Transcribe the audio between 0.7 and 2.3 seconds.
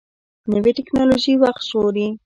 ټکنالوژي وخت ژغوري